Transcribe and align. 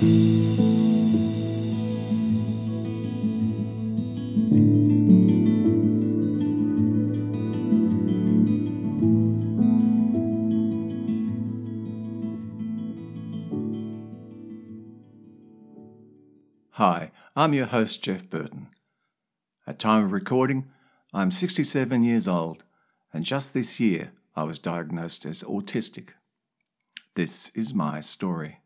Hi, 0.00 0.06
I'm 17.34 17.52
your 17.52 17.66
host, 17.66 18.00
Jeff 18.00 18.30
Burton. 18.30 18.68
At 19.66 19.80
time 19.80 20.04
of 20.04 20.12
recording, 20.12 20.70
I'm 21.12 21.32
67 21.32 22.04
years 22.04 22.28
old, 22.28 22.62
and 23.12 23.24
just 23.24 23.52
this 23.52 23.80
year 23.80 24.12
I 24.36 24.44
was 24.44 24.60
diagnosed 24.60 25.26
as 25.26 25.42
autistic. 25.42 26.10
This 27.16 27.50
is 27.56 27.74
my 27.74 27.98
story. 27.98 28.60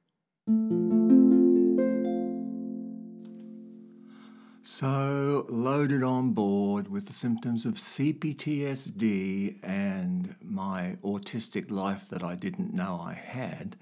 So, 4.64 5.44
loaded 5.48 6.04
on 6.04 6.34
board 6.34 6.86
with 6.86 7.08
the 7.08 7.12
symptoms 7.12 7.66
of 7.66 7.74
CPTSD 7.74 9.56
and 9.64 10.36
my 10.40 10.98
autistic 11.02 11.68
life 11.68 12.08
that 12.10 12.22
I 12.22 12.36
didn't 12.36 12.72
know 12.72 13.02
I 13.04 13.14
had, 13.14 13.74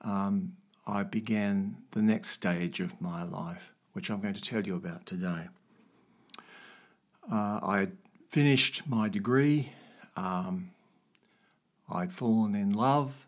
um, 0.00 0.56
I 0.86 1.02
began 1.02 1.76
the 1.90 2.00
next 2.00 2.30
stage 2.30 2.80
of 2.80 2.98
my 2.98 3.24
life, 3.24 3.74
which 3.92 4.08
I'm 4.08 4.22
going 4.22 4.32
to 4.32 4.40
tell 4.40 4.66
you 4.66 4.74
about 4.74 5.04
today. 5.04 5.48
Uh, 7.30 7.60
I 7.62 7.88
finished 8.30 8.88
my 8.88 9.10
degree, 9.10 9.70
um, 10.16 10.70
I'd 11.90 12.10
fallen 12.10 12.54
in 12.54 12.72
love, 12.72 13.26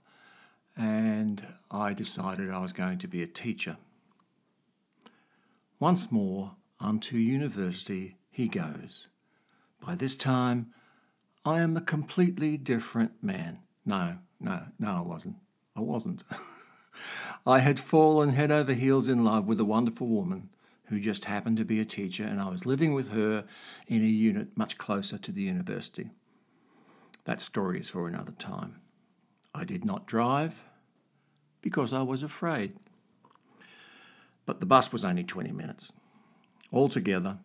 and 0.75 1.47
I 1.71 1.93
decided 1.93 2.51
I 2.51 2.61
was 2.61 2.73
going 2.73 2.97
to 3.01 3.09
be 3.09 3.23
a 3.23 3.27
teacher. 3.27 3.77
Once 5.79 6.11
more, 6.11 6.53
unto 6.81 7.17
university 7.17 8.17
he 8.31 8.49
goes. 8.49 9.09
By 9.85 9.95
this 9.95 10.17
time, 10.17 10.73
I 11.45 11.61
am 11.61 11.77
a 11.77 11.81
completely 11.81 12.57
different 12.57 13.23
man. 13.23 13.61
No, 13.85 14.19
no, 14.41 14.63
no, 14.79 14.89
I 14.89 15.01
wasn't. 15.01 15.37
I 15.77 15.81
wasn't. 15.81 16.25
I 17.47 17.61
had 17.61 17.81
fallen 17.81 18.31
head 18.31 18.51
over 18.51 18.75
heels 18.75 19.09
in 19.09 19.25
love 19.25 19.47
with 19.47 19.61
a 19.61 19.65
wonderful 19.65 20.09
woman 20.09 20.51
who 20.87 21.01
just 21.01 21.27
happened 21.27 21.57
to 21.59 21.65
be 21.65 21.81
a 21.81 21.85
teacher, 21.85 22.25
and 22.25 22.41
I 22.41 22.49
was 22.49 22.67
living 22.67 22.95
with 22.95 23.11
her 23.11 23.45
in 23.87 24.03
a 24.03 24.07
unit 24.07 24.57
much 24.57 24.79
closer 24.79 25.19
to 25.19 25.33
the 25.33 25.43
university. 25.43 26.11
That 27.25 27.41
story 27.41 27.81
is 27.81 27.89
for 27.89 28.09
another 28.09 28.33
time. 28.33 28.81
I 29.55 29.65
did 29.65 29.85
not 29.85 30.07
drive 30.07 30.65
because 31.61 31.93
I 31.93 32.03
was 32.03 32.23
afraid. 32.23 32.77
But 34.47 34.61
the 34.61 34.67
bus 34.67 34.93
was 34.93 35.05
only 35.05 35.25
20 35.25 35.53
minutes. 35.53 35.93
Altogether, 36.73 37.39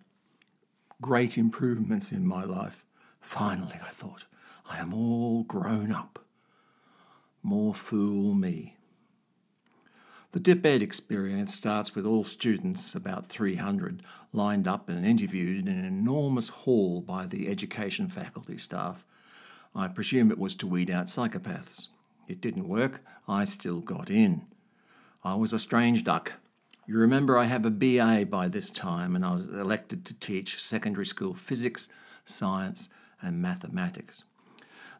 great 1.01 1.37
improvements 1.37 2.11
in 2.11 2.27
my 2.27 2.43
life. 2.43 2.83
Finally, 3.21 3.79
I 3.85 3.91
thought, 3.91 4.25
I 4.69 4.79
am 4.79 4.93
all 4.93 5.43
grown 5.43 5.91
up. 5.91 6.25
More 7.41 7.73
fool 7.73 8.33
me. 8.33 8.77
The 10.33 10.39
DIP 10.39 10.65
Ed 10.65 10.81
experience 10.81 11.53
starts 11.53 11.93
with 11.93 12.05
all 12.05 12.23
students, 12.23 12.95
about 12.95 13.27
300, 13.27 14.01
lined 14.33 14.67
up 14.67 14.89
and 14.89 15.05
interviewed 15.05 15.67
in 15.67 15.67
an 15.67 15.85
enormous 15.85 16.49
hall 16.49 17.01
by 17.01 17.27
the 17.27 17.47
education 17.47 18.07
faculty 18.07 18.57
staff. 18.57 19.05
I 19.75 19.87
presume 19.87 20.31
it 20.31 20.39
was 20.39 20.55
to 20.55 20.67
weed 20.67 20.89
out 20.89 21.05
psychopaths. 21.05 21.87
It 22.27 22.41
didn't 22.41 22.67
work. 22.67 23.01
I 23.27 23.45
still 23.45 23.79
got 23.79 24.09
in. 24.09 24.47
I 25.23 25.35
was 25.35 25.53
a 25.53 25.59
strange 25.59 26.03
duck. 26.03 26.33
You 26.85 26.97
remember 26.97 27.37
I 27.37 27.45
have 27.45 27.65
a 27.65 27.69
BA 27.69 28.27
by 28.29 28.49
this 28.49 28.69
time, 28.69 29.15
and 29.15 29.25
I 29.25 29.33
was 29.33 29.47
elected 29.47 30.03
to 30.05 30.13
teach 30.13 30.61
secondary 30.61 31.05
school 31.05 31.33
physics, 31.33 31.87
science, 32.25 32.89
and 33.21 33.41
mathematics. 33.41 34.23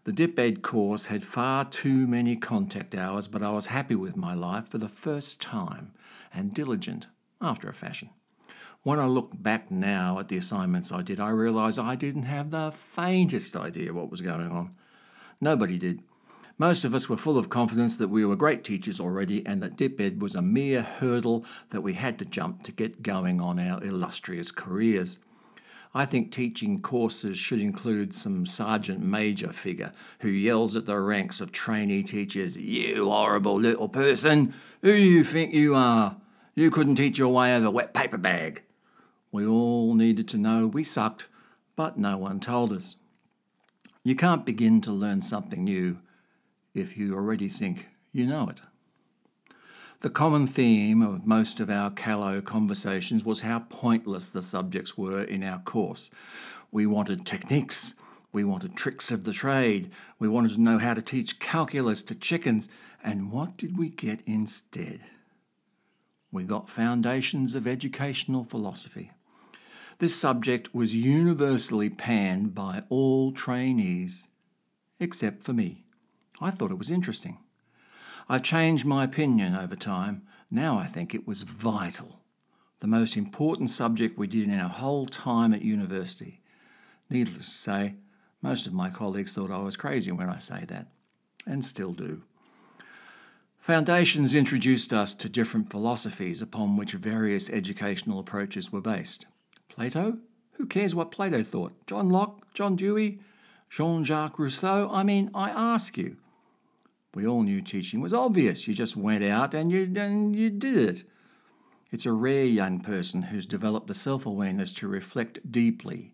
The 0.06 0.14
DIP 0.14 0.40
Ed 0.40 0.62
course 0.62 1.08
had 1.08 1.24
far 1.26 1.66
too 1.66 2.08
many 2.08 2.38
contact 2.38 2.96
hours, 2.96 3.28
but 3.28 3.44
I 3.44 3.52
was 3.52 3.66
happy 3.66 3.96
with 3.96 4.16
my 4.16 4.34
life 4.34 4.70
for 4.70 4.78
the 4.78 4.88
first 4.88 5.42
time 5.42 5.94
and 6.34 6.54
diligent 6.54 7.08
after 7.42 7.68
a 7.68 7.74
fashion. 7.74 8.10
When 8.84 9.00
I 9.00 9.06
look 9.06 9.32
back 9.34 9.70
now 9.70 10.20
at 10.20 10.30
the 10.30 10.38
assignments 10.38 10.92
I 10.92 11.02
did, 11.02 11.20
I 11.20 11.30
realise 11.30 11.78
I 11.78 11.96
didn't 11.96 12.24
have 12.24 12.50
the 12.50 12.72
faintest 12.72 13.56
idea 13.56 13.94
what 13.94 14.10
was 14.10 14.22
going 14.22 14.52
on. 14.52 14.76
Nobody 15.42 15.78
did. 15.78 16.02
Most 16.58 16.84
of 16.84 16.94
us 16.94 17.10
were 17.10 17.18
full 17.18 17.38
of 17.38 17.50
confidence 17.50 17.98
that 17.98 18.10
we 18.10 18.24
were 18.24 18.36
great 18.36 18.64
teachers 18.64 19.00
already 19.00 19.44
and 19.46 19.62
that 19.64 19.76
DIP 19.76 20.00
Ed 20.00 20.22
was 20.22 20.36
a 20.36 20.42
mere 20.42 20.84
hurdle 20.84 21.46
that 21.72 21.82
we 21.82 21.94
had 21.94 22.20
to 22.20 22.26
jump 22.26 22.64
to 22.64 22.72
get 22.72 23.02
going 23.02 23.42
on 23.42 23.60
our 23.60 23.84
illustrious 23.84 24.52
careers. 24.52 25.18
I 25.96 26.06
think 26.06 26.32
teaching 26.32 26.82
courses 26.82 27.38
should 27.38 27.60
include 27.60 28.14
some 28.14 28.46
sergeant 28.46 29.02
major 29.02 29.52
figure 29.52 29.94
who 30.20 30.30
yells 30.30 30.76
at 30.76 30.86
the 30.86 30.98
ranks 31.00 31.42
of 31.42 31.52
trainee 31.52 32.04
teachers, 32.04 32.56
You 32.56 33.10
horrible 33.10 33.60
little 33.60 33.90
person! 33.90 34.54
Who 34.82 34.92
do 34.92 35.02
you 35.02 35.24
think 35.24 35.54
you 35.54 35.74
are? 35.76 36.18
You 36.56 36.70
couldn't 36.70 36.96
teach 36.96 37.18
your 37.18 37.30
way 37.30 37.56
over 37.56 37.68
a 37.68 37.72
wet 37.72 37.94
paper 37.96 38.18
bag. 38.18 38.62
We 39.32 39.46
all 39.46 39.96
needed 39.96 40.28
to 40.30 40.38
know 40.38 40.68
we 40.68 40.84
sucked, 40.84 41.28
but 41.76 41.98
no 41.98 42.18
one 42.18 42.40
told 42.40 42.72
us. 42.72 42.96
You 44.04 44.16
can't 44.16 44.46
begin 44.46 44.82
to 44.82 44.92
learn 44.92 45.24
something 45.24 45.64
new 45.64 45.98
if 46.74 46.98
you 46.98 47.16
already 47.16 47.50
think 47.50 47.90
you 48.12 48.26
know 48.26 48.50
it. 48.50 48.62
The 50.02 50.10
common 50.10 50.48
theme 50.48 51.02
of 51.02 51.26
most 51.26 51.60
of 51.60 51.70
our 51.70 51.90
Callow 51.90 52.42
conversations 52.42 53.24
was 53.24 53.40
how 53.40 53.60
pointless 53.70 54.30
the 54.30 54.42
subjects 54.42 54.98
were 54.98 55.24
in 55.24 55.44
our 55.44 55.60
course. 55.60 56.12
We 56.72 56.86
wanted 56.86 57.26
techniques, 57.26 57.94
we 58.34 58.44
wanted 58.44 58.76
tricks 58.76 59.12
of 59.12 59.24
the 59.24 59.32
trade, 59.32 59.92
we 60.20 60.28
wanted 60.28 60.52
to 60.56 60.62
know 60.62 60.78
how 60.78 60.94
to 60.94 61.02
teach 61.02 61.40
calculus 61.40 62.02
to 62.02 62.16
chickens, 62.16 62.68
and 63.02 63.32
what 63.32 63.56
did 63.56 63.78
we 63.78 63.90
get 63.90 64.22
instead? 64.26 65.02
We 66.34 66.44
got 66.44 66.68
foundations 66.68 67.56
of 67.56 67.68
educational 67.68 68.44
philosophy. 68.44 69.12
This 70.00 70.16
subject 70.16 70.74
was 70.76 70.96
universally 70.96 71.90
panned 71.90 72.54
by 72.56 72.84
all 72.90 73.32
trainees, 73.32 74.28
except 75.00 75.40
for 75.40 75.54
me. 75.54 75.86
I 76.44 76.52
thought 76.52 76.72
it 76.72 76.78
was 76.78 76.92
interesting. 76.92 77.38
I 78.28 78.38
changed 78.38 78.86
my 78.86 79.06
opinion 79.06 79.56
over 79.56 79.78
time. 79.78 80.24
Now 80.52 80.78
I 80.78 80.88
think 80.88 81.16
it 81.16 81.26
was 81.26 81.44
vital. 81.44 82.20
The 82.82 82.88
most 82.88 83.16
important 83.16 83.70
subject 83.70 84.18
we 84.18 84.28
did 84.28 84.50
in 84.50 84.60
our 84.60 84.68
whole 84.68 85.06
time 85.06 85.54
at 85.54 85.62
university. 85.62 86.42
Needless 87.10 87.46
to 87.46 87.58
say, 87.58 87.96
most 88.42 88.68
of 88.68 88.74
my 88.74 88.90
colleagues 88.90 89.32
thought 89.32 89.52
I 89.52 89.60
was 89.60 89.78
crazy 89.78 90.12
when 90.12 90.30
I 90.30 90.40
say 90.40 90.66
that, 90.68 90.88
and 91.48 91.64
still 91.64 91.94
do. 91.94 92.24
Foundations 93.62 94.36
introduced 94.36 94.92
us 94.92 95.14
to 95.14 95.30
different 95.30 95.70
philosophies 95.70 96.42
upon 96.42 96.76
which 96.76 96.92
various 96.92 97.50
educational 97.50 98.20
approaches 98.20 98.70
were 98.70 98.82
based. 98.82 99.26
Plato? 99.70 100.18
Who 100.54 100.66
cares 100.66 100.94
what 100.94 101.12
Plato 101.12 101.42
thought? 101.42 101.72
John 101.88 102.10
Locke? 102.10 102.54
John 102.54 102.76
Dewey? 102.76 103.20
Jean 103.70 104.04
Jacques 104.04 104.38
Rousseau? 104.38 104.90
I 104.92 105.04
mean, 105.04 105.32
I 105.34 105.50
ask 105.50 105.98
you, 105.98 106.18
we 107.16 107.28
all 107.28 107.44
knew 107.44 107.62
teaching 107.62 108.02
was 108.02 108.14
obvious. 108.14 108.68
You 108.68 108.74
just 108.74 108.98
went 108.98 109.24
out 109.24 109.54
and 109.54 109.72
you, 109.72 109.92
and 109.96 110.36
you 110.36 110.50
did 110.50 110.78
it. 110.78 111.04
It's 111.92 112.06
a 112.08 112.12
rare 112.12 112.46
young 112.46 112.80
person 112.80 113.24
who's 113.24 113.46
developed 113.46 113.88
the 113.88 113.94
self 113.94 114.26
awareness 114.26 114.74
to 114.74 114.88
reflect 114.88 115.52
deeply 115.52 116.14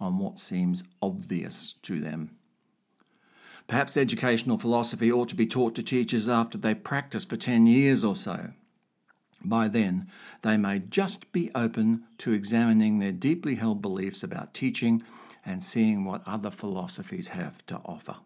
on 0.00 0.18
what 0.18 0.40
seems 0.40 0.82
obvious 1.00 1.74
to 1.82 2.00
them. 2.00 2.36
Perhaps 3.68 3.96
educational 3.96 4.58
philosophy 4.58 5.10
ought 5.10 5.28
to 5.28 5.36
be 5.36 5.46
taught 5.46 5.74
to 5.76 5.82
teachers 5.82 6.28
after 6.28 6.58
they 6.58 6.74
practice 6.74 7.24
for 7.24 7.36
10 7.36 7.66
years 7.66 8.04
or 8.04 8.16
so. 8.16 8.50
By 9.42 9.68
then, 9.68 10.08
they 10.42 10.56
may 10.56 10.80
just 10.80 11.30
be 11.32 11.50
open 11.54 12.04
to 12.18 12.32
examining 12.32 12.98
their 12.98 13.12
deeply 13.12 13.54
held 13.54 13.80
beliefs 13.80 14.22
about 14.22 14.52
teaching 14.52 15.02
and 15.46 15.62
seeing 15.62 16.04
what 16.04 16.26
other 16.26 16.50
philosophies 16.50 17.28
have 17.28 17.64
to 17.66 17.76
offer. 17.84 18.16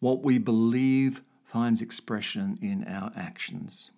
What 0.00 0.22
we 0.22 0.38
believe 0.38 1.22
finds 1.44 1.82
expression 1.82 2.56
in 2.62 2.84
our 2.84 3.10
actions. 3.16 3.90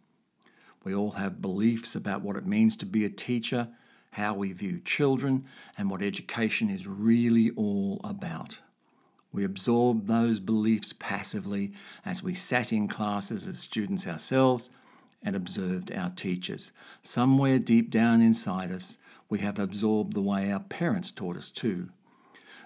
We 0.82 0.94
all 0.94 1.12
have 1.12 1.43
beliefs 1.43 1.94
about 1.94 2.23
what 2.23 2.37
it 2.37 2.47
means 2.47 2.75
to 2.76 2.87
be 2.87 3.05
a 3.05 3.11
teacher, 3.11 3.69
how 4.12 4.35
we 4.35 4.52
view 4.52 4.81
children, 4.82 5.44
and 5.76 5.91
what 5.91 6.02
education 6.02 6.70
is 6.70 6.87
really 6.87 7.50
all 7.50 8.00
about. 8.02 8.61
We 9.31 9.44
absorb 9.44 10.06
those 10.06 10.41
beliefs 10.41 10.94
passively 10.99 11.73
as 12.05 12.23
we 12.23 12.35
sat 12.35 12.73
in 12.73 12.88
classes 12.88 13.47
as 13.47 13.61
students 13.61 14.06
ourselves 14.06 14.70
and 15.23 15.37
observed 15.37 15.93
our 15.93 16.11
teachers. 16.11 16.73
Somewhere 17.02 17.58
deep 17.58 17.91
down 17.91 18.23
inside 18.23 18.73
us, 18.73 18.97
we 19.29 19.41
have 19.41 19.58
absorbed 19.58 20.14
the 20.14 20.23
way 20.23 20.50
our 20.50 20.61
parents 20.61 21.11
taught 21.11 21.37
us 21.37 21.50
too. 21.50 21.91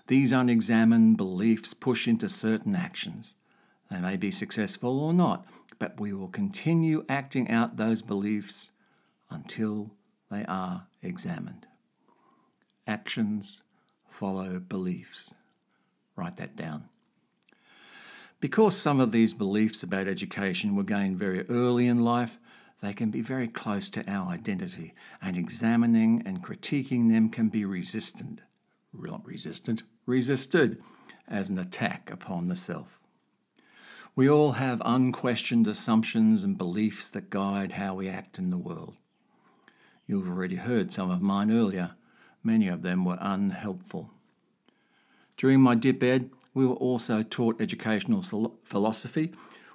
These 0.07 0.33
unexamined 0.33 1.17
beliefs 1.17 1.73
push 1.73 2.07
into 2.07 2.29
certain 2.29 2.77
actions. 2.77 3.35
They 3.91 3.99
may 4.01 4.17
be 4.17 4.31
successful 4.31 5.01
or 5.01 5.15
not, 5.15 5.47
but 5.79 5.99
we 5.99 6.13
will 6.13 6.29
continue 6.29 7.07
acting 7.09 7.51
out 7.51 7.77
those 7.77 8.03
beliefs 8.03 8.71
until 9.31 9.93
they 10.31 10.45
are 10.45 10.87
examined. 11.03 11.67
Actions 12.87 13.63
follow 14.11 14.59
beliefs. 14.59 15.35
Write 16.17 16.37
that 16.37 16.55
down. 16.55 16.85
Because 18.41 18.77
some 18.77 19.01
of 19.01 19.11
these 19.11 19.33
beliefs 19.33 19.83
about 19.83 20.07
education 20.07 20.77
were 20.77 20.83
gained 20.83 21.19
very 21.19 21.49
early 21.49 21.87
in 21.87 22.05
life, 22.05 22.39
they 22.83 22.93
can 22.93 23.11
be 23.11 23.23
very 23.23 23.49
close 23.49 23.89
to 23.89 24.07
our 24.11 24.29
identity, 24.29 24.93
and 25.23 25.35
examining 25.35 26.23
and 26.27 26.43
critiquing 26.45 27.11
them 27.11 27.31
can 27.31 27.49
be 27.49 27.65
resistant, 27.65 28.43
resistant, 28.93 29.83
resisted 30.07 30.83
as 31.29 31.49
an 31.49 31.59
attack 31.59 32.11
upon 32.11 32.49
the 32.49 32.57
self. 32.57 32.99
We 34.17 34.29
all 34.29 34.53
have 34.53 34.81
unquestioned 34.85 35.67
assumptions 35.67 36.45
and 36.45 36.57
beliefs 36.57 37.09
that 37.11 37.31
guide 37.31 37.73
how 37.73 37.95
we 37.95 38.09
act 38.09 38.39
in 38.39 38.51
the 38.51 38.59
world. 38.59 38.95
You've 40.07 40.29
already 40.29 40.57
heard 40.57 40.93
some 40.93 41.11
of 41.11 41.23
mine 41.23 41.51
earlier. 41.51 41.93
Many 42.43 42.69
of 42.69 42.83
them 42.83 43.05
were 43.05 43.19
unhelpful. 43.21 44.11
During 45.37 45.61
my 45.61 45.75
dip 45.75 46.03
ed, 46.03 46.31
we 46.53 46.65
were 46.65 46.75
also 46.75 47.23
taught 47.23 47.61
educational 47.61 48.23
philosophy, 48.63 49.33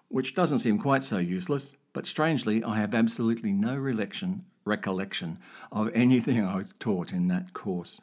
which 0.08 0.36
doesn't 0.36 0.60
seem 0.60 0.80
quite 0.80 1.04
so 1.04 1.18
useless, 1.18 1.76
but 1.92 2.06
strangely, 2.06 2.64
I 2.64 2.78
have 2.78 2.96
absolutely 2.96 3.52
no 3.52 3.76
recollection, 3.76 5.40
of 5.72 5.92
anything 5.94 6.46
I 6.46 6.56
was 6.56 6.74
taught 6.80 7.12
in 7.12 7.28
that 7.28 7.54
course. 7.54 8.00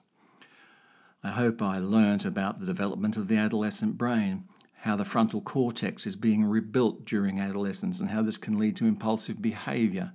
I 1.22 1.30
hope 1.30 1.60
I 1.60 1.78
learnt 1.78 2.24
about 2.24 2.60
the 2.60 2.66
development 2.66 3.16
of 3.16 3.28
the 3.28 3.36
adolescent 3.36 3.98
brain, 3.98 4.44
how 4.80 4.96
the 4.96 5.04
frontal 5.04 5.40
cortex 5.40 6.06
is 6.06 6.16
being 6.16 6.44
rebuilt 6.44 7.04
during 7.04 7.40
adolescence, 7.40 7.98
and 7.98 8.10
how 8.10 8.22
this 8.22 8.38
can 8.38 8.58
lead 8.58 8.76
to 8.76 8.86
impulsive 8.86 9.42
behaviour. 9.42 10.12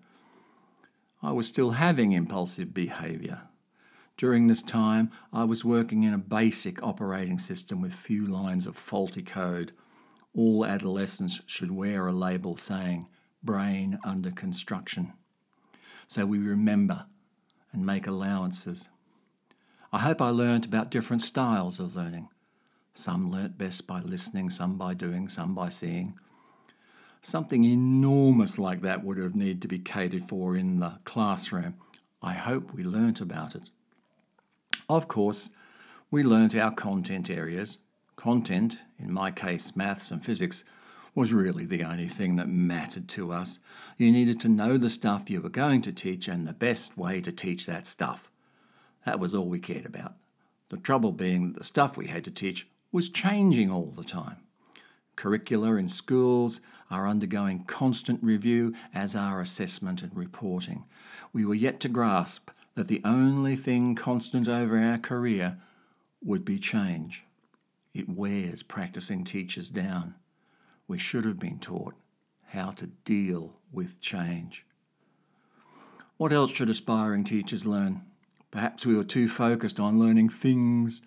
I 1.21 1.31
was 1.31 1.47
still 1.47 1.71
having 1.71 2.13
impulsive 2.13 2.73
behaviour. 2.73 3.41
During 4.17 4.47
this 4.47 4.61
time, 4.61 5.11
I 5.33 5.43
was 5.43 5.65
working 5.65 6.03
in 6.03 6.13
a 6.13 6.17
basic 6.17 6.81
operating 6.83 7.39
system 7.39 7.81
with 7.81 7.93
few 7.93 8.25
lines 8.25 8.67
of 8.67 8.77
faulty 8.77 9.23
code. 9.23 9.71
All 10.35 10.65
adolescents 10.65 11.41
should 11.45 11.71
wear 11.71 12.07
a 12.07 12.11
label 12.11 12.55
saying, 12.55 13.07
brain 13.43 13.99
under 14.03 14.31
construction. 14.31 15.13
So 16.07 16.25
we 16.25 16.37
remember 16.37 17.05
and 17.73 17.85
make 17.85 18.07
allowances. 18.07 18.89
I 19.93 19.99
hope 19.99 20.21
I 20.21 20.29
learnt 20.29 20.65
about 20.65 20.89
different 20.89 21.21
styles 21.21 21.77
of 21.77 21.97
learning. 21.97 22.29
Some 22.93 23.29
learnt 23.29 23.57
best 23.57 23.87
by 23.87 23.99
listening, 23.99 24.49
some 24.49 24.77
by 24.77 24.93
doing, 24.93 25.27
some 25.27 25.53
by 25.53 25.67
seeing. 25.67 26.17
Something 27.21 27.65
enormous 27.65 28.57
like 28.57 28.81
that 28.83 29.03
would 29.03 29.17
have 29.17 29.35
needed 29.35 29.61
to 29.63 29.67
be 29.67 29.79
catered 29.79 30.29
for 30.29 30.55
in 30.55 30.79
the 30.79 30.99
classroom. 31.03 31.75
I 32.23 32.33
hope 32.33 32.73
we 32.73 32.83
learnt 32.83 33.19
about 33.19 33.53
it. 33.53 33.69
Of 34.87 35.09
course, 35.09 35.49
we 36.09 36.23
learnt 36.23 36.55
our 36.55 36.71
content 36.71 37.29
areas. 37.29 37.79
Content, 38.15 38.79
in 38.97 39.11
my 39.11 39.29
case, 39.29 39.75
maths 39.75 40.09
and 40.09 40.23
physics, 40.23 40.63
was 41.15 41.33
really 41.33 41.65
the 41.65 41.83
only 41.83 42.07
thing 42.07 42.37
that 42.37 42.47
mattered 42.47 43.09
to 43.09 43.33
us. 43.33 43.59
You 43.97 44.09
needed 44.09 44.39
to 44.41 44.49
know 44.49 44.77
the 44.77 44.89
stuff 44.89 45.29
you 45.29 45.41
were 45.41 45.49
going 45.49 45.81
to 45.81 45.91
teach 45.91 46.29
and 46.29 46.47
the 46.47 46.53
best 46.53 46.97
way 46.97 47.19
to 47.19 47.31
teach 47.31 47.65
that 47.65 47.85
stuff. 47.85 48.31
That 49.05 49.19
was 49.19 49.33
all 49.33 49.47
we 49.47 49.59
cared 49.59 49.85
about. 49.85 50.13
The 50.69 50.77
trouble 50.77 51.11
being 51.11 51.53
that 51.53 51.57
the 51.59 51.63
stuff 51.63 51.97
we 51.97 52.07
had 52.07 52.23
to 52.25 52.31
teach 52.31 52.67
was 52.91 53.09
changing 53.09 53.71
all 53.71 53.93
the 53.95 54.03
time. 54.03 54.37
Curricula 55.15 55.75
in 55.75 55.89
schools 55.89 56.59
are 56.89 57.07
undergoing 57.07 57.63
constant 57.63 58.21
review, 58.23 58.73
as 58.93 59.15
are 59.15 59.41
assessment 59.41 60.01
and 60.01 60.15
reporting. 60.15 60.85
We 61.33 61.45
were 61.45 61.55
yet 61.55 61.79
to 61.81 61.89
grasp 61.89 62.49
that 62.75 62.87
the 62.87 63.01
only 63.03 63.55
thing 63.55 63.95
constant 63.95 64.47
over 64.47 64.79
our 64.79 64.97
career 64.97 65.57
would 66.23 66.45
be 66.45 66.59
change. 66.59 67.23
It 67.93 68.09
wears 68.09 68.63
practicing 68.63 69.23
teachers 69.23 69.69
down 69.69 70.15
we 70.91 70.97
should 70.97 71.23
have 71.23 71.39
been 71.39 71.57
taught 71.57 71.95
how 72.47 72.71
to 72.71 72.87
deal 73.05 73.53
with 73.71 74.01
change. 74.01 74.65
What 76.17 76.33
else 76.33 76.51
should 76.51 76.69
aspiring 76.69 77.23
teachers 77.23 77.65
learn? 77.65 78.01
Perhaps 78.51 78.85
we 78.85 78.95
were 78.95 79.03
too 79.03 79.29
focused 79.29 79.79
on 79.79 79.99
learning 79.99 80.29
things. 80.29 81.01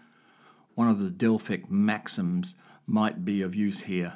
One 0.75 0.88
of 0.88 0.99
the 0.99 1.11
Delphic 1.11 1.70
maxims 1.70 2.56
might 2.87 3.25
be 3.25 3.43
of 3.43 3.55
use 3.55 3.81
here 3.81 4.14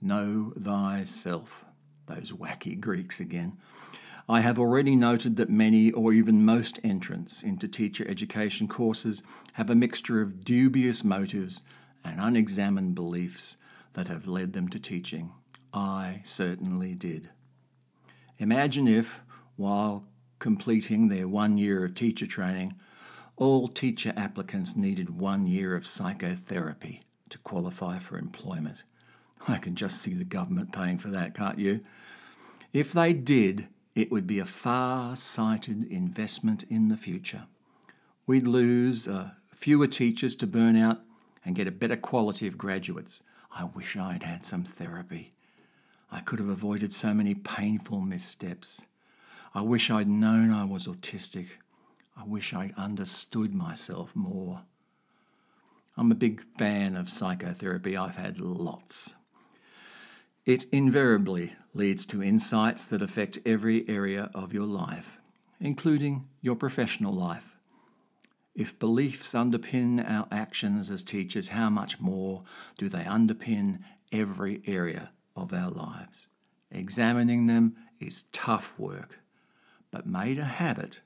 Know 0.00 0.52
thyself. 0.58 1.64
Those 2.06 2.32
wacky 2.32 2.78
Greeks 2.78 3.20
again. 3.20 3.56
I 4.28 4.40
have 4.40 4.58
already 4.58 4.96
noted 4.96 5.36
that 5.36 5.48
many, 5.48 5.90
or 5.92 6.12
even 6.12 6.44
most, 6.44 6.78
entrants 6.84 7.42
into 7.42 7.68
teacher 7.68 8.06
education 8.08 8.68
courses 8.68 9.22
have 9.54 9.70
a 9.70 9.74
mixture 9.74 10.20
of 10.20 10.44
dubious 10.44 11.04
motives 11.04 11.62
and 12.04 12.20
unexamined 12.20 12.94
beliefs 12.94 13.56
that 13.94 14.08
have 14.08 14.26
led 14.26 14.52
them 14.52 14.68
to 14.68 14.78
teaching. 14.78 15.32
I 15.72 16.20
certainly 16.24 16.94
did. 16.94 17.30
Imagine 18.38 18.88
if, 18.88 19.22
while 19.56 20.04
completing 20.38 21.08
their 21.08 21.28
one 21.28 21.56
year 21.56 21.84
of 21.84 21.94
teacher 21.94 22.26
training, 22.26 22.74
all 23.36 23.68
teacher 23.68 24.12
applicants 24.16 24.76
needed 24.76 25.18
one 25.18 25.46
year 25.46 25.74
of 25.74 25.86
psychotherapy 25.86 27.02
to 27.30 27.38
qualify 27.38 27.98
for 27.98 28.18
employment. 28.18 28.84
I 29.48 29.58
can 29.58 29.74
just 29.74 30.00
see 30.00 30.14
the 30.14 30.24
government 30.24 30.72
paying 30.72 30.98
for 30.98 31.08
that, 31.08 31.34
can't 31.34 31.58
you? 31.58 31.80
If 32.72 32.92
they 32.92 33.12
did, 33.12 33.68
it 33.94 34.10
would 34.10 34.26
be 34.26 34.38
a 34.38 34.46
far 34.46 35.16
sighted 35.16 35.84
investment 35.84 36.64
in 36.64 36.88
the 36.88 36.96
future. 36.96 37.44
We'd 38.26 38.46
lose 38.46 39.06
uh, 39.06 39.30
fewer 39.54 39.86
teachers 39.86 40.34
to 40.36 40.46
burnout 40.46 41.00
and 41.44 41.54
get 41.54 41.68
a 41.68 41.72
better 41.72 41.96
quality 41.96 42.46
of 42.46 42.58
graduates. 42.58 43.22
I 43.52 43.64
wish 43.64 43.96
I'd 43.96 44.22
had 44.22 44.44
some 44.44 44.64
therapy. 44.64 45.32
I 46.10 46.20
could 46.20 46.38
have 46.38 46.48
avoided 46.48 46.92
so 46.92 47.12
many 47.12 47.34
painful 47.34 48.00
missteps. 48.00 48.82
I 49.54 49.60
wish 49.60 49.88
I'd 49.88 50.08
known 50.08 50.50
I 50.52 50.64
was 50.64 50.86
autistic. 50.86 51.46
I 52.16 52.24
wish 52.24 52.52
I'd 52.52 52.74
understood 52.76 53.54
myself 53.54 54.14
more. 54.16 54.62
I'm 55.96 56.10
a 56.10 56.16
big 56.16 56.44
fan 56.58 56.96
of 56.96 57.08
psychotherapy. 57.08 57.96
I've 57.96 58.16
had 58.16 58.40
lots. 58.40 59.14
It 60.44 60.64
invariably 60.72 61.54
leads 61.72 62.04
to 62.06 62.22
insights 62.22 62.84
that 62.86 63.00
affect 63.00 63.38
every 63.46 63.88
area 63.88 64.28
of 64.34 64.52
your 64.52 64.66
life, 64.66 65.08
including 65.60 66.26
your 66.40 66.56
professional 66.56 67.12
life. 67.14 67.56
If 68.56 68.78
beliefs 68.78 69.32
underpin 69.32 70.04
our 70.08 70.26
actions 70.32 70.90
as 70.90 71.02
teachers, 71.02 71.48
how 71.48 71.70
much 71.70 72.00
more 72.00 72.42
do 72.76 72.88
they 72.88 73.04
underpin 73.04 73.80
every 74.10 74.62
area 74.66 75.10
of 75.36 75.52
our 75.52 75.70
lives? 75.70 76.28
Examining 76.70 77.46
them 77.46 77.76
is 78.00 78.24
tough 78.32 78.74
work, 78.78 79.20
but 79.94 80.06
made 80.08 80.40
a 80.40 80.44
habit 80.44 80.98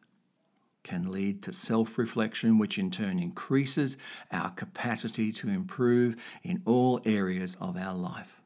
can 0.83 1.12
lead 1.12 1.42
to 1.42 1.52
self 1.52 1.99
reflection, 1.99 2.57
which 2.57 2.78
in 2.78 2.90
turn 2.90 3.18
increases 3.18 3.99
our 4.33 4.49
capacity 4.49 5.30
to 5.30 5.50
improve 5.50 6.16
in 6.42 6.62
all 6.64 6.99
areas 7.04 7.54
of 7.61 7.76
our 7.76 7.95
life 7.95 8.40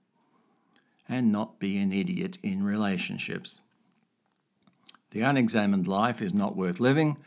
and 1.08 1.30
not 1.30 1.60
be 1.60 1.78
an 1.78 1.92
idiot 1.92 2.38
in 2.42 2.64
relationships. 2.64 3.60
The 5.12 5.20
unexamined 5.20 5.86
life 5.86 6.20
is 6.20 6.34
not 6.34 6.56
worth 6.56 6.80
living 6.80 7.18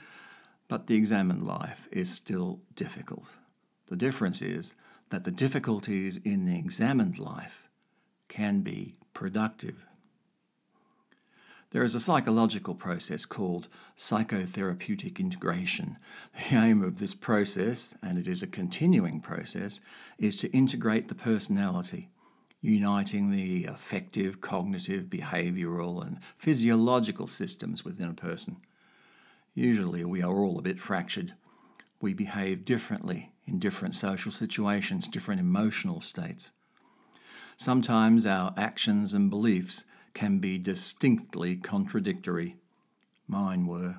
but 0.68 0.88
the 0.88 0.96
examined 0.96 1.44
life 1.44 1.88
is 1.94 2.12
still 2.12 2.60
difficult. 2.76 3.28
The 3.88 3.96
difference 3.96 4.42
is 4.42 4.74
that 5.10 5.24
the 5.24 5.32
difficulties 5.32 6.20
in 6.26 6.48
the 6.48 6.58
examined 6.58 7.18
life 7.18 7.70
can 8.28 8.60
be 8.62 8.96
productive. 9.14 9.86
There 11.72 11.84
is 11.84 11.96
a 11.96 12.00
psychological 12.00 12.74
process 12.74 13.26
called 13.26 13.68
psychotherapeutic 13.98 15.20
integration. 15.20 15.98
The 16.50 16.56
aim 16.56 16.84
of 16.84 17.00
this 17.00 17.14
process, 17.14 17.96
and 18.02 18.18
it 18.18 18.28
is 18.28 18.42
a 18.42 18.48
continuing 18.48 19.20
process, 19.20 19.82
is 20.18 20.38
to 20.38 20.52
integrate 20.52 21.10
the 21.10 21.16
personality, 21.16 22.10
uniting 22.62 23.32
the 23.32 23.66
affective, 23.66 24.40
cognitive, 24.42 25.06
behavioral, 25.06 26.06
and 26.06 26.20
physiological 26.38 27.28
systems 27.28 27.84
within 27.84 28.10
a 28.10 28.14
person. 28.14 28.58
Usually 29.54 30.06
we 30.06 30.22
are 30.22 30.36
all 30.36 30.58
a 30.58 30.64
bit 30.64 30.80
fractured. 30.80 31.34
We 32.00 32.14
behave 32.14 32.66
differently 32.66 33.32
in 33.46 33.60
different 33.60 33.96
social 33.96 34.32
situations, 34.32 35.08
different 35.08 35.40
emotional 35.40 36.02
states. 36.02 36.52
Sometimes 37.58 38.26
our 38.26 38.54
actions 38.58 39.14
and 39.14 39.30
beliefs 39.30 39.84
can 40.16 40.40
be 40.40 40.58
distinctly 40.58 41.56
contradictory. 41.56 42.56
Mine 43.28 43.68
were. 43.68 43.98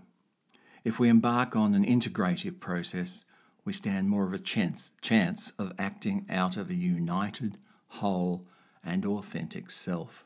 If 0.82 0.98
we 0.98 1.08
embark 1.08 1.54
on 1.54 1.74
an 1.74 1.84
integrative 1.84 2.58
process, 2.58 3.24
we 3.64 3.72
stand 3.72 4.08
more 4.08 4.24
of 4.24 4.32
a 4.32 4.38
chance, 4.38 4.90
chance 5.00 5.52
of 5.58 5.72
acting 5.78 6.26
out 6.28 6.56
of 6.56 6.70
a 6.70 6.74
united, 6.74 7.58
whole, 7.88 8.46
and 8.82 9.04
authentic 9.04 9.70
self. 9.70 10.24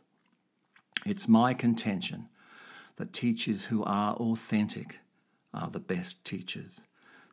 It's 1.05 1.27
my 1.27 1.55
contention 1.55 2.29
that 2.97 3.13
teachers 3.13 3.67
who 3.67 3.83
are 3.85 4.15
authentic 4.15 5.01
are 5.53 5.71
the 5.71 5.81
best 5.81 6.25
teachers. 6.25 6.83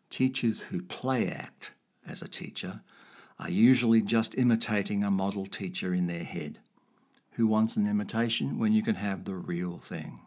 Teachers 0.10 0.62
who 0.62 0.82
play 0.82 1.30
act 1.30 1.72
as 2.08 2.22
a 2.22 2.28
teacher 2.28 2.82
are 3.38 3.50
usually 3.50 4.02
just 4.02 4.38
imitating 4.38 5.04
a 5.04 5.12
model 5.12 5.46
teacher 5.46 5.94
in 5.94 6.08
their 6.08 6.24
head. 6.24 6.60
Who 7.38 7.46
wants 7.46 7.76
an 7.76 7.88
imitation 7.88 8.58
when 8.58 8.74
you 8.74 8.82
can 8.82 8.96
have 8.96 9.26
the 9.26 9.36
real 9.36 9.78
thing? 9.78 10.22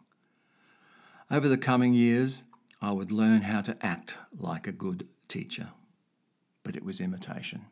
Over 1.29 1.49
the 1.49 1.57
coming 1.57 1.93
years, 1.93 2.43
I 2.81 2.93
would 2.93 3.11
learn 3.11 3.41
how 3.41 3.59
to 3.63 3.75
act 3.85 4.15
like 4.33 4.65
a 4.65 4.71
good 4.71 5.09
teacher, 5.27 5.71
but 6.63 6.77
it 6.77 6.85
was 6.85 7.01
imitation. 7.01 7.65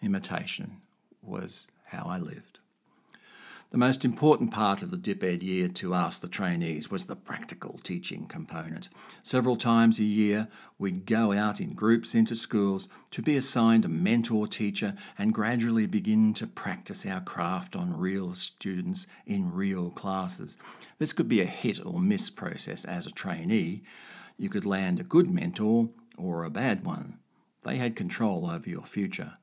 Imitation 0.00 0.80
was 1.20 1.66
how 1.88 2.06
I 2.06 2.16
lived. 2.16 2.59
The 3.70 3.78
most 3.78 4.04
important 4.04 4.50
part 4.50 4.82
of 4.82 4.90
the 4.90 4.96
DipEd 4.96 5.44
year 5.44 5.68
to 5.68 5.94
us, 5.94 6.18
the 6.18 6.26
trainees, 6.26 6.90
was 6.90 7.04
the 7.04 7.14
practical 7.14 7.78
teaching 7.84 8.26
component. 8.26 8.88
Several 9.22 9.56
times 9.56 10.00
a 10.00 10.04
year, 10.04 10.48
we'd 10.76 11.06
go 11.06 11.30
out 11.32 11.60
in 11.60 11.74
groups 11.74 12.12
into 12.12 12.34
schools 12.34 12.88
to 13.12 13.22
be 13.22 13.36
assigned 13.36 13.84
a 13.84 13.88
mentor 13.88 14.48
teacher 14.48 14.96
and 15.16 15.32
gradually 15.32 15.86
begin 15.86 16.34
to 16.34 16.48
practice 16.48 17.06
our 17.06 17.20
craft 17.20 17.76
on 17.76 17.96
real 17.96 18.34
students 18.34 19.06
in 19.24 19.52
real 19.54 19.90
classes. 19.90 20.56
This 20.98 21.12
could 21.12 21.28
be 21.28 21.40
a 21.40 21.46
hit 21.46 21.78
or 21.86 22.00
miss 22.00 22.28
process 22.28 22.84
as 22.84 23.06
a 23.06 23.12
trainee. 23.12 23.84
You 24.36 24.48
could 24.48 24.66
land 24.66 24.98
a 24.98 25.04
good 25.04 25.30
mentor 25.30 25.90
or 26.18 26.42
a 26.42 26.50
bad 26.50 26.84
one. 26.84 27.18
They 27.62 27.76
had 27.76 27.94
control 27.94 28.50
over 28.50 28.68
your 28.68 28.84
future. 28.84 29.34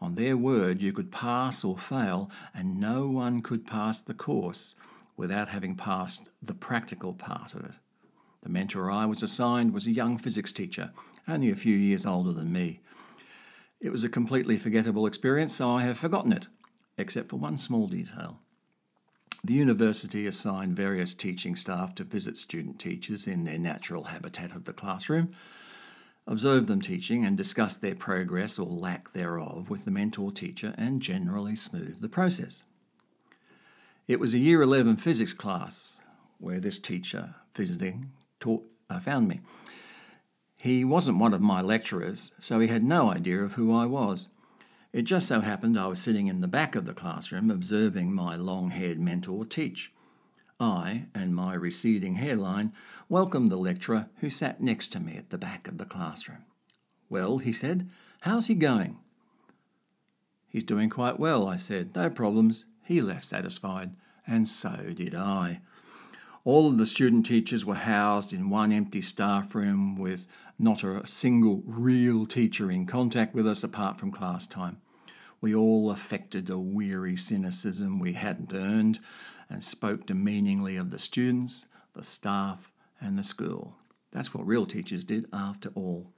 On 0.00 0.14
their 0.14 0.36
word, 0.36 0.80
you 0.80 0.92
could 0.92 1.12
pass 1.12 1.62
or 1.62 1.76
fail, 1.76 2.30
and 2.54 2.80
no 2.80 3.06
one 3.06 3.42
could 3.42 3.66
pass 3.66 3.98
the 4.00 4.14
course 4.14 4.74
without 5.16 5.50
having 5.50 5.76
passed 5.76 6.30
the 6.42 6.54
practical 6.54 7.12
part 7.12 7.54
of 7.54 7.64
it. 7.64 7.74
The 8.42 8.48
mentor 8.48 8.90
I 8.90 9.04
was 9.04 9.22
assigned 9.22 9.74
was 9.74 9.86
a 9.86 9.92
young 9.92 10.16
physics 10.16 10.52
teacher, 10.52 10.92
only 11.28 11.50
a 11.50 11.56
few 11.56 11.76
years 11.76 12.06
older 12.06 12.32
than 12.32 12.52
me. 12.52 12.80
It 13.80 13.90
was 13.90 14.02
a 14.02 14.08
completely 14.08 14.56
forgettable 14.56 15.06
experience, 15.06 15.56
so 15.56 15.70
I 15.70 15.82
have 15.82 15.98
forgotten 15.98 16.32
it, 16.32 16.48
except 16.96 17.28
for 17.28 17.36
one 17.36 17.58
small 17.58 17.86
detail. 17.86 18.40
The 19.44 19.54
university 19.54 20.26
assigned 20.26 20.76
various 20.76 21.14
teaching 21.14 21.56
staff 21.56 21.94
to 21.96 22.04
visit 22.04 22.36
student 22.36 22.78
teachers 22.78 23.26
in 23.26 23.44
their 23.44 23.58
natural 23.58 24.04
habitat 24.04 24.52
of 24.52 24.64
the 24.64 24.72
classroom 24.72 25.32
observe 26.30 26.68
them 26.68 26.80
teaching 26.80 27.24
and 27.24 27.36
discuss 27.36 27.76
their 27.76 27.94
progress 27.94 28.56
or 28.56 28.66
lack 28.66 29.12
thereof 29.12 29.68
with 29.68 29.84
the 29.84 29.90
mentor 29.90 30.30
teacher 30.30 30.72
and 30.78 31.02
generally 31.02 31.56
smooth 31.56 32.00
the 32.00 32.08
process. 32.08 32.62
It 34.06 34.20
was 34.20 34.32
a 34.32 34.38
year 34.38 34.62
11 34.62 34.96
physics 34.96 35.32
class 35.32 35.96
where 36.38 36.60
this 36.60 36.78
teacher 36.78 37.34
visiting 37.54 38.12
taught, 38.38 38.64
uh, 38.88 39.00
found 39.00 39.26
me. 39.26 39.40
He 40.56 40.84
wasn't 40.84 41.18
one 41.18 41.34
of 41.34 41.40
my 41.40 41.60
lecturers, 41.60 42.30
so 42.38 42.60
he 42.60 42.68
had 42.68 42.84
no 42.84 43.10
idea 43.10 43.42
of 43.42 43.54
who 43.54 43.74
I 43.74 43.86
was. 43.86 44.28
It 44.92 45.02
just 45.02 45.26
so 45.26 45.40
happened 45.40 45.78
I 45.78 45.88
was 45.88 46.00
sitting 46.00 46.28
in 46.28 46.40
the 46.40 46.48
back 46.48 46.76
of 46.76 46.84
the 46.84 46.94
classroom 46.94 47.50
observing 47.50 48.14
my 48.14 48.36
long 48.36 48.70
haired 48.70 49.00
mentor 49.00 49.44
teach. 49.44 49.92
I 50.60 51.06
and 51.14 51.34
my 51.34 51.54
receding 51.54 52.16
hairline 52.16 52.72
welcomed 53.08 53.50
the 53.50 53.56
lecturer 53.56 54.08
who 54.18 54.28
sat 54.28 54.60
next 54.60 54.88
to 54.88 55.00
me 55.00 55.16
at 55.16 55.30
the 55.30 55.38
back 55.38 55.66
of 55.66 55.78
the 55.78 55.86
classroom. 55.86 56.44
Well, 57.08 57.38
he 57.38 57.52
said, 57.52 57.88
how's 58.20 58.46
he 58.46 58.54
going? 58.54 58.98
He's 60.48 60.64
doing 60.64 60.90
quite 60.90 61.18
well, 61.18 61.48
I 61.48 61.56
said. 61.56 61.94
No 61.94 62.10
problems. 62.10 62.66
He 62.84 63.00
left 63.00 63.24
satisfied, 63.24 63.92
and 64.26 64.46
so 64.46 64.92
did 64.94 65.14
I. 65.14 65.60
All 66.44 66.68
of 66.68 66.78
the 66.78 66.86
student 66.86 67.26
teachers 67.26 67.64
were 67.64 67.74
housed 67.74 68.32
in 68.32 68.50
one 68.50 68.72
empty 68.72 69.02
staff 69.02 69.54
room 69.54 69.96
with 69.96 70.26
not 70.58 70.82
a 70.82 71.06
single 71.06 71.62
real 71.64 72.26
teacher 72.26 72.70
in 72.70 72.86
contact 72.86 73.34
with 73.34 73.46
us 73.46 73.62
apart 73.62 73.98
from 73.98 74.10
class 74.10 74.46
time. 74.46 74.78
We 75.40 75.54
all 75.54 75.90
affected 75.90 76.50
a 76.50 76.58
weary 76.58 77.16
cynicism 77.16 77.98
we 77.98 78.12
hadn't 78.12 78.52
earned 78.52 79.00
and 79.50 79.62
spoke 79.62 80.06
demeaningly 80.06 80.76
of 80.76 80.90
the 80.90 80.98
students, 80.98 81.66
the 81.94 82.04
staff, 82.04 82.72
and 83.00 83.18
the 83.18 83.22
school. 83.22 83.74
That's 84.12 84.32
what 84.32 84.46
real 84.46 84.64
teachers 84.64 85.04
did, 85.04 85.26
after 85.32 85.70
all. 85.74 86.12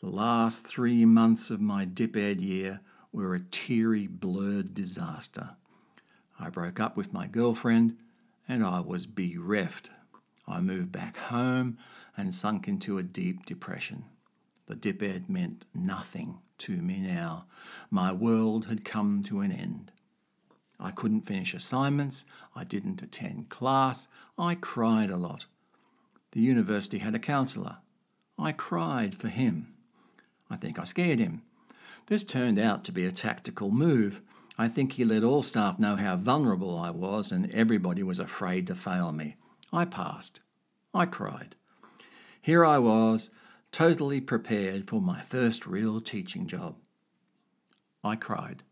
The 0.00 0.08
last 0.08 0.66
three 0.66 1.04
months 1.04 1.50
of 1.50 1.60
my 1.60 1.84
DipEd 1.84 2.40
year 2.40 2.80
were 3.12 3.34
a 3.34 3.40
teary, 3.40 4.06
blurred 4.06 4.74
disaster. 4.74 5.50
I 6.38 6.50
broke 6.50 6.78
up 6.78 6.96
with 6.96 7.12
my 7.12 7.26
girlfriend 7.26 7.96
and 8.48 8.64
I 8.64 8.80
was 8.80 9.06
bereft. 9.06 9.90
I 10.46 10.60
moved 10.60 10.92
back 10.92 11.16
home 11.16 11.78
and 12.16 12.34
sunk 12.34 12.68
into 12.68 12.96
a 12.96 13.02
deep 13.02 13.44
depression. 13.44 14.04
The 14.66 14.76
DipEd 14.76 15.28
meant 15.28 15.64
nothing 15.74 16.38
to 16.58 16.72
me 16.72 16.98
now. 16.98 17.46
My 17.90 18.12
world 18.12 18.66
had 18.66 18.84
come 18.84 19.22
to 19.24 19.40
an 19.40 19.50
end. 19.50 19.90
I 20.80 20.90
couldn't 20.92 21.22
finish 21.22 21.54
assignments, 21.54 22.24
I 22.54 22.64
didn't 22.64 23.02
attend 23.02 23.48
class, 23.48 24.06
I 24.38 24.54
cried 24.54 25.10
a 25.10 25.16
lot. 25.16 25.46
The 26.32 26.40
university 26.40 26.98
had 26.98 27.14
a 27.14 27.18
counsellor. 27.18 27.78
I 28.38 28.52
cried 28.52 29.14
for 29.14 29.28
him. 29.28 29.74
I 30.48 30.56
think 30.56 30.78
I 30.78 30.84
scared 30.84 31.18
him. 31.18 31.42
This 32.06 32.22
turned 32.24 32.58
out 32.58 32.84
to 32.84 32.92
be 32.92 33.04
a 33.04 33.12
tactical 33.12 33.70
move. 33.70 34.20
I 34.56 34.68
think 34.68 34.92
he 34.92 35.04
let 35.04 35.24
all 35.24 35.42
staff 35.42 35.78
know 35.78 35.96
how 35.96 36.16
vulnerable 36.16 36.78
I 36.78 36.90
was, 36.90 37.32
and 37.32 37.52
everybody 37.52 38.02
was 38.02 38.18
afraid 38.18 38.66
to 38.68 38.74
fail 38.74 39.12
me. 39.12 39.36
I 39.72 39.84
passed. 39.84 40.40
I 40.94 41.06
cried. 41.06 41.54
Here 42.40 42.64
I 42.64 42.78
was, 42.78 43.30
totally 43.72 44.20
prepared 44.20 44.86
for 44.86 45.00
my 45.00 45.20
first 45.20 45.66
real 45.66 46.00
teaching 46.00 46.46
job. 46.46 46.76
I 48.02 48.16
cried. 48.16 48.62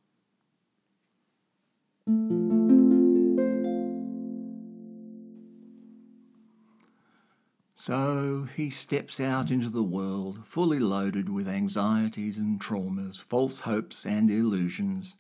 So 7.87 8.49
he 8.57 8.71
steps 8.71 9.21
out 9.21 9.53
into 9.53 9.69
the 9.69 9.81
world 9.81 10.41
fully 10.45 10.81
loaded 10.81 11.29
with 11.29 11.47
anxieties 11.47 12.37
and 12.37 12.59
traumas, 12.61 13.23
false 13.23 13.61
hopes 13.61 14.05
and 14.05 14.29
illusions, 14.29 15.15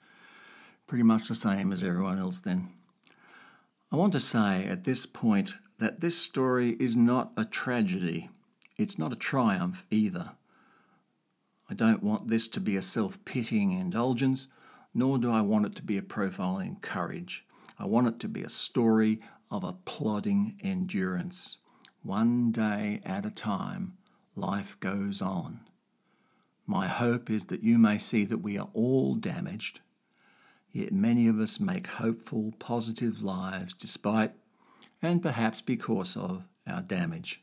pretty 0.89 1.05
much 1.05 1.29
the 1.29 1.37
same 1.37 1.73
as 1.73 1.85
everyone 1.85 2.19
else 2.19 2.39
then. 2.39 2.71
I 3.93 3.97
want 3.97 4.13
to 4.15 4.19
say 4.19 4.65
at 4.65 4.83
this 4.83 5.07
point 5.07 5.55
that 5.79 6.01
this 6.01 6.19
story 6.19 6.77
is 6.81 6.97
not 6.97 7.31
a 7.37 7.45
tragedy. 7.45 8.31
It's 8.77 8.99
not 8.99 9.13
a 9.13 9.17
triumph 9.17 9.87
either. 9.93 10.31
I 11.71 11.75
don't 11.75 12.03
want 12.03 12.27
this 12.27 12.49
to 12.49 12.59
be 12.59 12.77
a 12.77 12.83
self 12.83 13.17
pitying 13.25 13.79
indulgence, 13.79 14.49
nor 14.97 15.19
do 15.19 15.31
I 15.31 15.43
want 15.43 15.67
it 15.67 15.77
to 15.77 15.83
be 15.83 15.99
a 15.99 16.03
profile 16.03 16.59
in 16.59 16.77
courage. 16.77 17.45
I 17.79 17.85
want 17.85 18.07
it 18.07 18.19
to 18.21 18.29
be 18.29 18.43
a 18.43 18.49
story 18.49 19.21
of 19.51 19.63
a 19.63 19.75
plodding 19.75 20.59
endurance. 20.65 21.59
One 22.03 22.51
day 22.51 23.03
at 23.05 23.27
a 23.27 23.31
time, 23.31 23.99
life 24.35 24.75
goes 24.81 25.21
on. 25.21 25.61
My 26.67 26.89
hope 26.89 27.29
is 27.29 27.45
that 27.45 27.63
you 27.63 27.77
may 27.77 27.99
see 27.99 28.25
that 28.25 28.39
we 28.39 28.57
are 28.57 28.71
all 28.73 29.17
damaged, 29.17 29.81
yet 30.73 30.93
many 30.93 31.29
of 31.29 31.39
us 31.41 31.61
make 31.61 31.87
hopeful, 31.87 32.55
positive 32.59 33.23
lives 33.23 33.75
despite 33.75 34.33
and 35.03 35.21
perhaps 35.21 35.61
because 35.61 36.17
of 36.17 36.45
our 36.67 36.81
damage. 36.81 37.43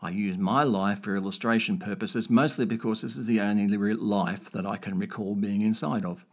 I 0.00 0.10
use 0.10 0.38
my 0.38 0.62
life 0.62 1.00
for 1.00 1.16
illustration 1.16 1.78
purposes, 1.78 2.30
mostly 2.30 2.64
because 2.64 3.00
this 3.00 3.16
is 3.16 3.26
the 3.26 3.40
only 3.40 3.76
life 3.94 4.50
that 4.52 4.66
I 4.66 4.76
can 4.76 5.00
recall 5.00 5.34
being 5.34 5.62
inside 5.62 6.04
of. 6.04 6.24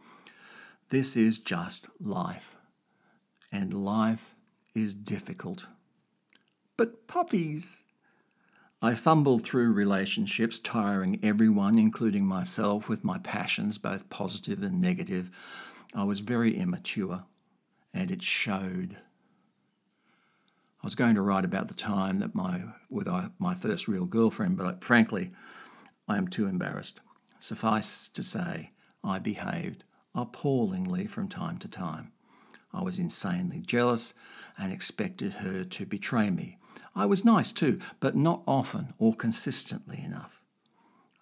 This 0.92 1.16
is 1.16 1.38
just 1.38 1.86
life, 2.02 2.54
and 3.50 3.72
life 3.72 4.34
is 4.74 4.94
difficult. 4.94 5.64
But 6.76 7.08
puppies! 7.08 7.84
I 8.82 8.94
fumbled 8.94 9.42
through 9.42 9.72
relationships, 9.72 10.58
tiring 10.58 11.18
everyone, 11.22 11.78
including 11.78 12.26
myself, 12.26 12.90
with 12.90 13.04
my 13.04 13.16
passions, 13.16 13.78
both 13.78 14.10
positive 14.10 14.62
and 14.62 14.82
negative. 14.82 15.30
I 15.94 16.04
was 16.04 16.20
very 16.20 16.58
immature, 16.58 17.24
and 17.94 18.10
it 18.10 18.22
showed. 18.22 18.98
I 20.82 20.86
was 20.86 20.94
going 20.94 21.14
to 21.14 21.22
write 21.22 21.46
about 21.46 21.68
the 21.68 21.74
time 21.74 22.18
that 22.18 22.34
my 22.34 22.64
with 22.90 23.08
my 23.38 23.54
first 23.54 23.88
real 23.88 24.04
girlfriend, 24.04 24.58
but 24.58 24.84
frankly, 24.84 25.32
I 26.06 26.18
am 26.18 26.28
too 26.28 26.46
embarrassed. 26.46 27.00
Suffice 27.38 28.10
to 28.12 28.22
say, 28.22 28.72
I 29.02 29.20
behaved 29.20 29.84
appallingly 30.14 31.06
from 31.06 31.28
time 31.28 31.58
to 31.58 31.68
time. 31.68 32.12
I 32.72 32.82
was 32.82 32.98
insanely 32.98 33.60
jealous 33.60 34.14
and 34.58 34.72
expected 34.72 35.34
her 35.34 35.64
to 35.64 35.86
betray 35.86 36.30
me. 36.30 36.58
I 36.94 37.06
was 37.06 37.24
nice 37.24 37.52
too, 37.52 37.80
but 38.00 38.16
not 38.16 38.42
often 38.46 38.94
or 38.98 39.14
consistently 39.14 40.02
enough. 40.02 40.40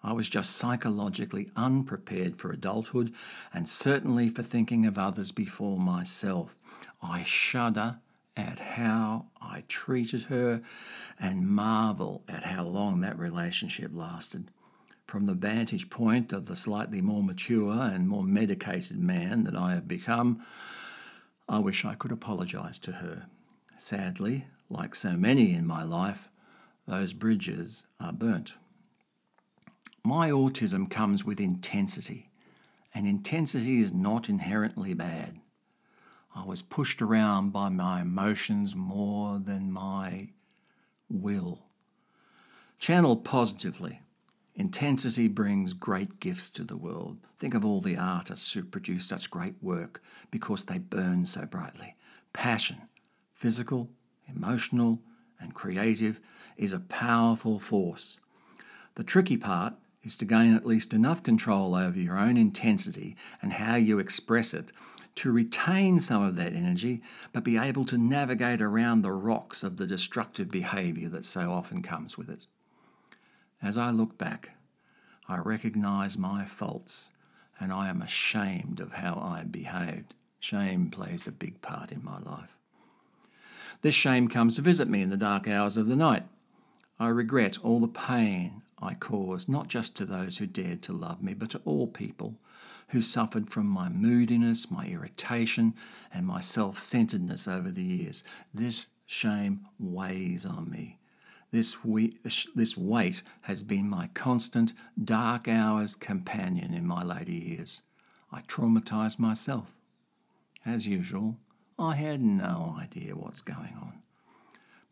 I 0.03 0.13
was 0.13 0.29
just 0.29 0.55
psychologically 0.55 1.51
unprepared 1.55 2.37
for 2.37 2.51
adulthood 2.51 3.13
and 3.53 3.69
certainly 3.69 4.29
for 4.29 4.41
thinking 4.41 4.85
of 4.85 4.97
others 4.97 5.31
before 5.31 5.77
myself. 5.77 6.55
I 7.01 7.23
shudder 7.23 7.99
at 8.35 8.59
how 8.59 9.27
I 9.41 9.63
treated 9.67 10.23
her 10.23 10.61
and 11.19 11.47
marvel 11.47 12.23
at 12.27 12.45
how 12.45 12.63
long 12.63 13.01
that 13.01 13.19
relationship 13.19 13.91
lasted. 13.93 14.49
From 15.11 15.25
the 15.25 15.33
vantage 15.33 15.89
point 15.89 16.31
of 16.31 16.45
the 16.45 16.55
slightly 16.55 17.01
more 17.01 17.21
mature 17.21 17.73
and 17.73 18.07
more 18.07 18.23
medicated 18.23 18.97
man 18.97 19.43
that 19.43 19.57
I 19.57 19.73
have 19.73 19.85
become, 19.85 20.41
I 21.49 21.59
wish 21.59 21.83
I 21.83 21.95
could 21.95 22.13
apologise 22.13 22.77
to 22.77 22.93
her. 22.93 23.25
Sadly, 23.77 24.45
like 24.69 24.95
so 24.95 25.17
many 25.17 25.53
in 25.53 25.67
my 25.67 25.83
life, 25.83 26.29
those 26.87 27.11
bridges 27.11 27.85
are 27.99 28.13
burnt. 28.13 28.53
My 30.01 30.29
autism 30.29 30.89
comes 30.89 31.25
with 31.25 31.41
intensity, 31.41 32.29
and 32.95 33.05
intensity 33.05 33.81
is 33.81 33.91
not 33.91 34.29
inherently 34.29 34.93
bad. 34.93 35.41
I 36.33 36.45
was 36.45 36.61
pushed 36.61 37.01
around 37.01 37.51
by 37.51 37.67
my 37.67 37.99
emotions 37.99 38.77
more 38.77 39.39
than 39.39 39.73
my 39.73 40.29
will. 41.09 41.65
Channel 42.79 43.17
positively, 43.17 43.99
intensity 44.55 45.27
brings 45.27 45.73
great 45.73 46.19
gifts 46.19 46.49
to 46.51 46.63
the 46.63 46.77
world. 46.77 47.17
Think 47.39 47.53
of 47.53 47.65
all 47.65 47.81
the 47.81 47.97
artists 47.97 48.53
who 48.53 48.63
produce 48.63 49.05
such 49.05 49.31
great 49.31 49.55
work 49.61 50.01
because 50.29 50.65
they 50.65 50.77
burn 50.77 51.25
so 51.25 51.45
brightly. 51.45 51.95
Passion, 52.33 52.77
physical, 53.33 53.89
emotional, 54.27 55.01
and 55.39 55.53
creative, 55.53 56.19
is 56.57 56.73
a 56.73 56.79
powerful 56.79 57.59
force. 57.59 58.19
The 58.95 59.03
tricky 59.03 59.37
part 59.37 59.73
is 60.03 60.15
to 60.17 60.25
gain 60.25 60.53
at 60.55 60.65
least 60.65 60.93
enough 60.93 61.23
control 61.23 61.75
over 61.75 61.97
your 61.97 62.17
own 62.17 62.37
intensity 62.37 63.15
and 63.41 63.53
how 63.53 63.75
you 63.75 63.99
express 63.99 64.53
it 64.53 64.71
to 65.15 65.31
retain 65.31 65.99
some 65.99 66.23
of 66.23 66.35
that 66.35 66.53
energy, 66.53 67.01
but 67.33 67.43
be 67.43 67.57
able 67.57 67.85
to 67.85 67.97
navigate 67.97 68.61
around 68.61 69.01
the 69.01 69.11
rocks 69.11 69.61
of 69.63 69.77
the 69.77 69.85
destructive 69.85 70.49
behaviour 70.49 71.09
that 71.09 71.25
so 71.25 71.51
often 71.51 71.81
comes 71.81 72.17
with 72.17 72.29
it. 72.29 72.45
As 73.61 73.77
I 73.77 73.91
look 73.91 74.17
back, 74.17 74.51
I 75.27 75.37
recognise 75.37 76.17
my 76.17 76.45
faults 76.45 77.11
and 77.59 77.71
I 77.71 77.89
am 77.89 78.01
ashamed 78.01 78.79
of 78.79 78.93
how 78.93 79.15
I 79.15 79.43
behaved. 79.43 80.15
Shame 80.39 80.89
plays 80.89 81.27
a 81.27 81.31
big 81.31 81.61
part 81.61 81.91
in 81.91 82.03
my 82.03 82.19
life. 82.19 82.57
This 83.83 83.93
shame 83.93 84.27
comes 84.27 84.55
to 84.55 84.61
visit 84.61 84.87
me 84.87 85.01
in 85.01 85.09
the 85.09 85.17
dark 85.17 85.47
hours 85.47 85.77
of 85.77 85.87
the 85.87 85.95
night. 85.95 86.23
I 86.99 87.09
regret 87.09 87.59
all 87.63 87.79
the 87.79 87.87
pain 87.87 88.63
I 88.81 88.95
caused, 88.95 89.47
not 89.47 89.67
just 89.67 89.95
to 89.97 90.05
those 90.05 90.39
who 90.39 90.47
dared 90.47 90.81
to 90.83 90.93
love 90.93 91.21
me, 91.21 91.35
but 91.35 91.51
to 91.51 91.61
all 91.65 91.87
people 91.87 92.37
who 92.89 93.01
suffered 93.01 93.49
from 93.49 93.67
my 93.67 93.89
moodiness, 93.89 94.71
my 94.71 94.85
irritation, 94.87 95.75
and 96.13 96.25
my 96.25 96.41
self 96.41 96.79
centeredness 96.79 97.47
over 97.47 97.69
the 97.69 97.83
years. 97.83 98.23
This 98.53 98.87
shame 99.05 99.67
weighs 99.79 100.45
on 100.45 100.69
me. 100.69 100.97
This, 101.51 101.83
we, 101.83 102.17
this 102.55 102.77
weight 102.77 103.23
has 103.41 103.61
been 103.61 103.89
my 103.89 104.07
constant 104.13 104.73
dark 105.03 105.47
hours 105.47 105.95
companion 105.95 106.73
in 106.73 106.87
my 106.87 107.03
later 107.03 107.31
years. 107.31 107.81
I 108.31 108.41
traumatized 108.41 109.19
myself. 109.19 109.75
As 110.65 110.87
usual, 110.87 111.37
I 111.77 111.95
had 111.95 112.21
no 112.21 112.77
idea 112.79 113.15
what's 113.15 113.41
going 113.41 113.75
on. 113.81 114.01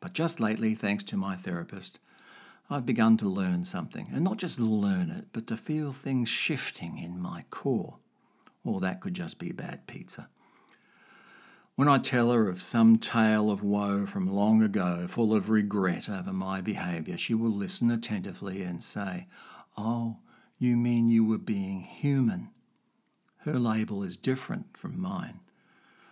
But 0.02 0.14
just 0.14 0.40
lately, 0.40 0.76
thanks 0.76 1.04
to 1.06 1.18
my 1.18 1.36
therapist, 1.36 2.00
I've 2.70 2.86
begun 2.86 3.18
to 3.18 3.30
learn 3.30 3.66
something, 3.66 4.10
and 4.14 4.24
not 4.24 4.38
just 4.38 4.60
learn 4.60 5.10
it, 5.10 5.28
but 5.32 5.48
to 5.48 5.58
feel 5.58 5.94
things 5.94 6.30
shifting 6.30 6.98
in 6.98 7.20
my 7.20 7.46
core. 7.50 7.98
Or 8.64 8.80
that 8.82 9.02
could 9.02 9.14
just 9.14 9.40
be 9.40 9.52
bad 9.52 9.88
pizza. 9.88 10.28
When 11.80 11.88
I 11.88 11.98
tell 11.98 12.30
her 12.34 12.50
of 12.50 12.62
some 12.62 12.98
tale 12.98 13.50
of 13.50 13.64
woe 13.64 14.06
from 14.06 14.28
long 14.28 14.62
ago, 14.62 15.08
full 15.08 15.34
of 15.34 15.50
regret 15.50 16.10
over 16.10 16.34
my 16.34 16.60
behaviour, 16.60 17.18
she 17.18 17.34
will 17.34 17.54
listen 17.54 17.90
attentively 17.90 18.64
and 18.64 18.84
say, 18.84 19.28
Oh, 19.78 20.18
you 20.58 20.76
mean 20.76 21.10
you 21.10 21.24
were 21.24 21.38
being 21.38 21.84
human? 21.84 22.50
Her 23.46 23.58
label 23.58 24.04
is 24.04 24.18
different 24.18 24.76
from 24.76 25.00
mine. 25.00 25.40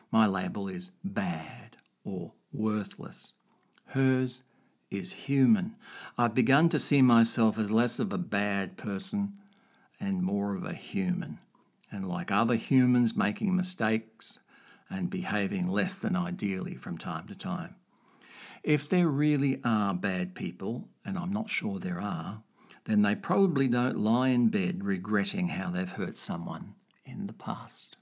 My 0.10 0.26
label 0.26 0.70
is 0.70 0.92
bad 1.04 1.76
or 2.06 2.32
worthless. 2.54 3.34
Hers 3.88 4.44
is 4.90 5.12
human. 5.12 5.76
I've 6.18 6.34
begun 6.34 6.70
to 6.70 6.80
see 6.80 7.02
myself 7.02 7.60
as 7.60 7.74
less 7.74 8.00
of 8.00 8.14
a 8.14 8.18
bad 8.18 8.78
person 8.78 9.34
and 10.00 10.24
more 10.24 10.56
of 10.56 10.64
a 10.64 10.74
human. 10.74 11.40
And 11.92 12.08
like 12.08 12.32
other 12.32 12.56
humans, 12.56 13.18
making 13.18 13.54
mistakes 13.54 14.40
and 14.90 15.10
behaving 15.10 15.68
less 15.68 15.94
than 15.94 16.16
ideally 16.16 16.76
from 16.76 16.98
time 16.98 17.28
to 17.28 17.36
time. 17.36 17.76
If 18.64 18.90
there 18.90 19.08
really 19.08 19.62
are 19.64 19.94
bad 19.94 20.36
people, 20.36 20.88
and 21.06 21.18
I'm 21.18 21.32
not 21.32 21.50
sure 21.50 21.80
there 21.80 22.02
are, 22.02 22.42
then 22.86 23.02
they 23.02 23.16
probably 23.16 23.68
don't 23.68 23.98
lie 23.98 24.30
in 24.30 24.50
bed 24.50 24.84
regretting 24.84 25.50
how 25.50 25.70
they've 25.70 25.90
hurt 25.90 26.16
someone 26.16 26.76
in 27.06 27.28
the 27.28 27.34
past. 27.34 27.98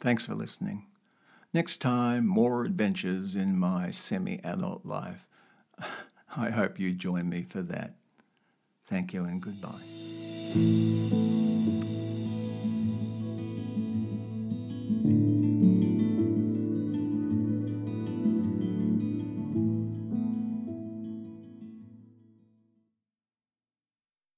Thanks 0.00 0.26
for 0.26 0.34
listening. 0.34 0.86
Next 1.54 1.78
time, 1.80 2.26
more 2.26 2.64
adventures 2.64 3.34
in 3.34 3.58
my 3.58 3.90
semi 3.90 4.40
adult 4.42 4.84
life. 4.84 5.28
I 6.36 6.50
hope 6.50 6.78
you 6.78 6.92
join 6.92 7.28
me 7.28 7.42
for 7.42 7.62
that. 7.62 7.94
Thank 8.88 9.12
you 9.12 9.24
and 9.24 9.40
goodbye. 9.40 11.01